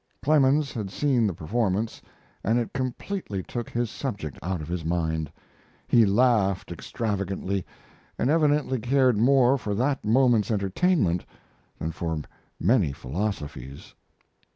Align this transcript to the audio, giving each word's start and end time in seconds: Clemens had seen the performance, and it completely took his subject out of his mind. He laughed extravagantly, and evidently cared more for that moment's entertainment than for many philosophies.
Clemens 0.23 0.71
had 0.73 0.89
seen 0.89 1.27
the 1.27 1.33
performance, 1.35 2.01
and 2.43 2.57
it 2.57 2.73
completely 2.73 3.43
took 3.43 3.69
his 3.69 3.91
subject 3.91 4.39
out 4.41 4.59
of 4.59 4.67
his 4.67 4.83
mind. 4.83 5.31
He 5.87 6.07
laughed 6.07 6.71
extravagantly, 6.71 7.63
and 8.17 8.27
evidently 8.27 8.79
cared 8.79 9.15
more 9.19 9.59
for 9.59 9.75
that 9.75 10.03
moment's 10.03 10.49
entertainment 10.49 11.23
than 11.77 11.91
for 11.91 12.19
many 12.59 12.91
philosophies. 12.93 13.93